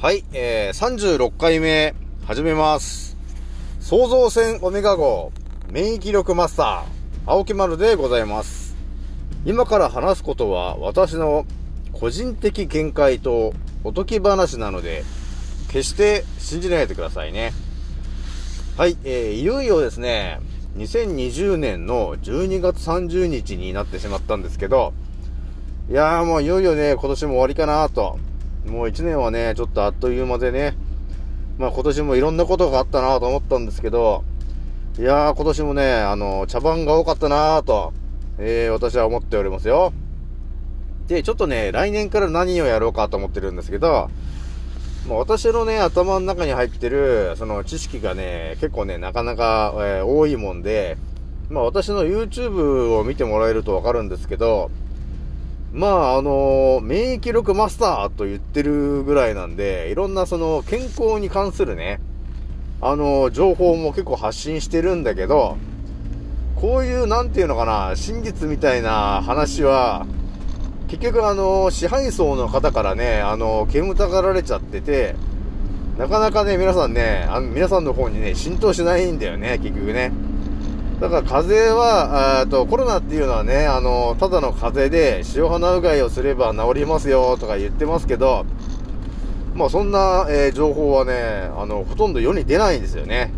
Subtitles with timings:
[0.00, 3.18] はい、えー、36回目、始めます。
[3.80, 5.30] 創造船オメガ号、
[5.70, 8.74] 免疫力マスター、青木丸でございます。
[9.44, 11.44] 今から話すことは、私の
[11.92, 13.52] 個人的見解と
[13.84, 15.04] おとぎ話なので、
[15.68, 17.52] 決して信じないでくださいね。
[18.78, 20.40] はい、えー、いよいよですね、
[20.78, 24.94] 2020年の12月30日になってしまったんですけど、
[25.90, 28.18] いやーもういよいよね、今年も終わりかなと。
[28.66, 30.76] もう1年はね、ちょっとあっという間でね、
[31.58, 34.24] まあ今年もいろんなことがあったなと思ったんですけど、
[34.98, 37.92] いやー今年もね、あの、茶番が多かったなと、
[38.38, 39.92] えー、私は思っておりますよ。
[41.06, 44.10] で、ちょっとね、来年から何をやろうかと思ってるんですけど、
[45.08, 50.98] まあ、私のね、頭の中に入ってる、その知識がね、結構ね、なかなか、えー多いもんで、
[51.48, 54.70] まあ私の YouTube を見てもらえるとわかるんですけど、
[55.72, 62.00] まあ、あの免疫力マスターと言ってるぐらいなんで、いろんなその健康に関するね、
[62.80, 65.56] あの情報も結構発信してるんだけど、
[66.56, 70.06] こういう、なんていうのかな、真実みたいな話は、
[70.88, 75.14] 結局あの支配層の方からね、あの煙たがられちゃってて、
[75.98, 80.10] なかなかね、皆さんね、あの皆さんの方にね、浸透しないんだよね、結局ね。
[81.00, 88.44] だから風邪は、えーと、コロナっていうのはね、あの、ただの風邪で、塩鼻うがいをすれば治りますよとか言ってますけど、
[89.54, 93.32] まあそんな、えー情報はね、あの、ほとんど世に出ないんですよね。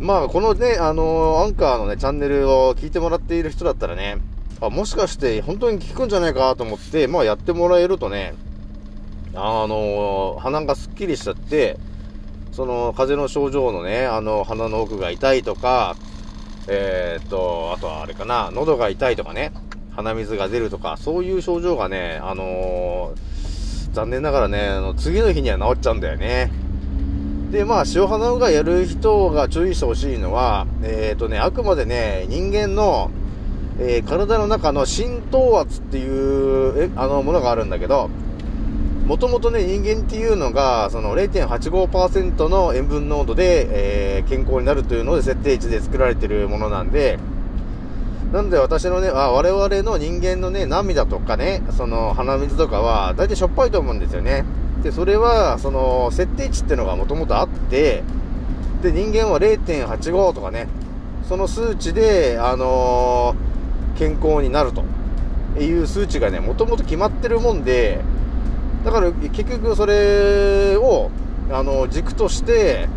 [0.00, 4.16] まあこのね、あの、アンカーのね、チャンネルを聞いてもらっている人だったらね、
[4.62, 8.32] あ、もしかして本当に効くんじゃないかと思って、まあやってもらえるとね、
[9.34, 11.78] あの、鼻がすっきりしちゃって、
[12.52, 15.94] その、風邪の症状のね、あの、鼻の奥が痛いとか、
[16.68, 19.52] えーっと、あとはあれかな、喉が痛いとかね、
[19.94, 23.32] 鼻水が出るとか、そういう症状がね、あのー
[23.92, 26.50] 残念ながらね、あの、次の日には治っちゃうんだよね。
[27.50, 33.10] で、まあ、塩鼻うがやる人が注意してほしいのは、えーっとね、あくまでね、人間の、
[33.78, 38.08] えー体の中の浸透圧っていう、え、あの、ものがあるんだけど、
[39.06, 43.66] もともとね、人間っていうのが、その0.85%の塩分濃度で、
[44.18, 47.18] えー健康になるというので設定値で作られてるものなんで、
[48.32, 54.44] なんで私のね、あ我々の人間のね、涙とかね、その鼻水とかは、大体しょっぱいと思うんですよね。
[54.82, 58.04] で、それは、その、設定値っていうのがもともとあって、
[58.82, 60.68] で、人間は0.85とかね、
[61.28, 63.52] その数値で、あのー
[63.98, 64.82] 健康になると
[65.60, 68.00] いう数値がね、もともと決まってるもんで、
[68.84, 71.10] だから結局それを、
[71.50, 72.88] あの、軸として、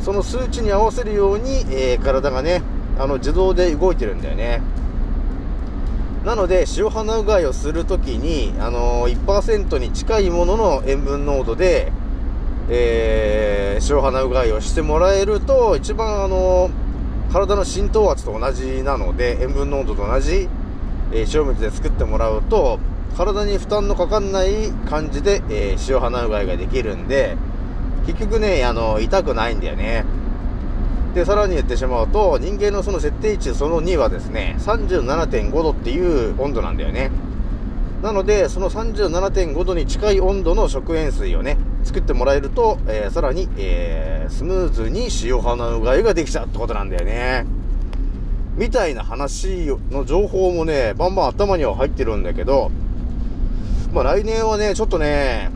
[0.00, 2.62] その数値に合わせるように、えー体がね、
[2.98, 4.60] あの、自動で動いてるんだよね。
[6.24, 11.92] なので、塩鼻うがいをするときに、あのー、1%に近いものの塩分濃度で、
[12.68, 16.70] えー、塩鼻うがいをしてもらえると、一番あのー
[17.32, 20.48] 体の浸透圧と同じなので、塩分濃度と同じ、
[21.12, 22.78] えー塩水で作ってもらうと、
[23.16, 27.36] 体に負担のかかんない感じで、えー塩鼻うがいができるんで、
[28.06, 30.04] 結局ね、あの、痛くないんだよね。
[31.14, 37.10] で、さらに言ってしまうと、人間のその設定値その2はですね、37.5度っていう温度なんだよね。
[38.02, 47.44] なので、その37.5度に近い温度の食塩水をね、作ってもらえると、えーさらに、えースムーズに塩鼻うがいができちゃうってことなんだよね。
[48.56, 52.70] みたいな話の情報もね、バンバン頭には入ってるんだけど、
[53.92, 55.50] まあ来年はね、ちょっとね、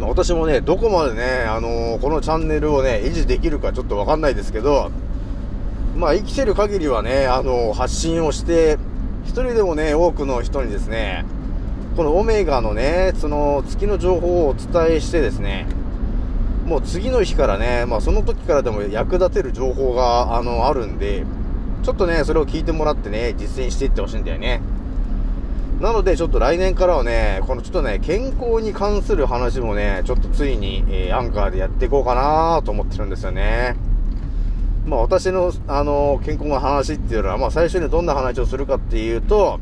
[0.00, 4.90] 私もね、どこまでね、あのーこのチャンネルをね、維持できるかちょっとわかんないですけど、
[5.96, 8.78] まあ生きてる限りはね、あのー発信をして、
[9.24, 11.26] 一人でもね、多くの人にですね、
[11.96, 15.66] このオメガのね、その月の情報をお伝えしてですね、
[16.64, 21.26] もう次の日からね、まあその時からでも役立てる情報が、あの、あるんで、
[21.82, 24.62] ちょっとね、それを聞いてもらってね、実践していってほしいんだよね。
[25.80, 33.76] なので、ちょっと来年からはね、このちょっとね、健康に関する話もね、ちょっとついに、えーアンカーでやっていこうかなと思ってるんですよね。
[34.86, 39.60] まあ私の、あの、健康の話っていうのは、まあ最初にどんな話をするかっていうと、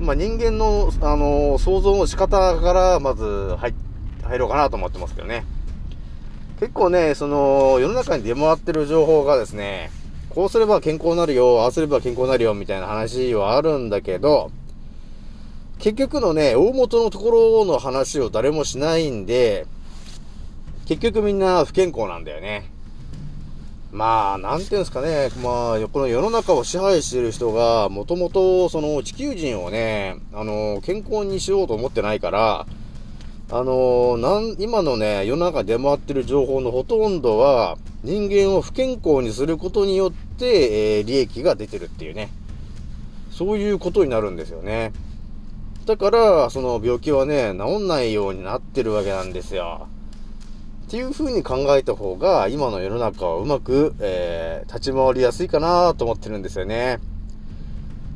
[0.00, 3.72] まあ人間の、あの、想像の仕方から、まず入、
[4.24, 5.44] 入ろうかなと思ってますけどね。
[6.58, 9.92] 結構ね、その、世の中に出回ってる情報がですね、
[10.30, 14.50] こうすれば健康になるよ、ああすれば健康になるよ、みたいな話はあるんだけど、
[15.84, 19.66] 結局のね、大元のところの話を誰もしないんで、
[20.86, 22.70] 結局みんな不健康なんだよね。
[23.92, 32.66] まあ、なんていうんですかね、まあ、この世の中を支配している人が、もともと、その地球人をね、あの、健康にしようと思ってないから、
[33.50, 42.30] あの、なん今のね、世の中出回ってる情報のほとんどは、人間を不健康にすることによって、えー、利益が出てるっていうね。
[43.30, 44.94] そういうことになるんですよね。
[45.86, 49.86] だから、その病気はね、治んないようになってるわけなんですよ。
[50.86, 57.00] っていう風に考えた方が、今の世の中をうまく、えー、立ち回りやすいかなと思ってるんですよね。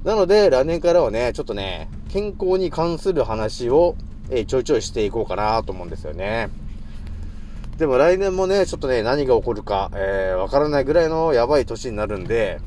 [0.02, 3.96] なので、来年からはね、ちょっとね、健康に関する話を、
[4.30, 6.48] えー、ちょいちょいしていこうかなと思うんですよね。
[7.76, 12.60] でも来年もね、ちょっとね、何が起こるか、えー、わからないぐらいのやばい年になるんで、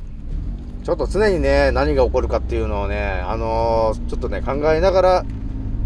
[0.82, 5.24] ちょっと常にね、何が起こるかっていうのをね、あのー、ちょっとね、考えながら、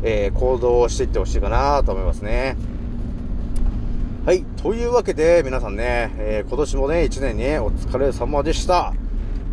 [0.02, 2.56] えー、行動をしていってほしいかなと思いますね。
[4.24, 4.42] はい。
[4.62, 8.94] というわけで、皆さんね、えー、今年もね、1年、ね、お疲れ様でした。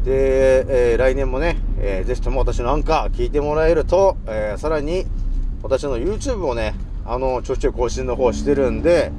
[0.06, 5.06] で、えー、来年もね、えー、ぜひとも私のアンカー聞いてもらえると、えー、さらに、
[5.62, 6.74] 私の YouTube もね、
[7.06, 9.12] あの、ちょちょい更新の方してるんで、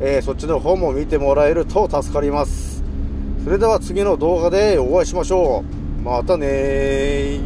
[0.00, 2.77] えー、そっちの方も見てもらえると助かります。
[3.48, 5.64] それでは次の動画でお会いしましょ
[6.02, 6.02] う。
[6.02, 7.40] またね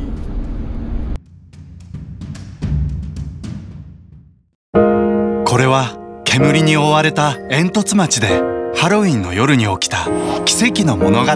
[4.73, 8.27] これは煙に覆われた煙突町で
[8.75, 10.09] ハロウィンの夜に起きた
[10.45, 11.31] 奇跡の物語。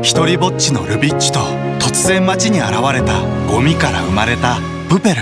[0.00, 1.40] 一人ぼっちのルビッチと
[1.80, 4.56] 突然街に現れたゴミから生まれた
[4.88, 5.16] プペル。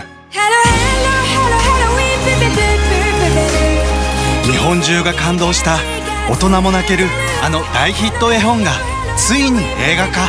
[4.45, 6.00] 日本中が感動した
[6.31, 7.07] 大人も泣ける
[7.43, 8.71] あの大ヒット絵本が
[9.17, 10.29] ついに映画化。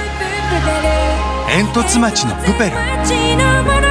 [1.47, 3.90] 煙突町のプペル。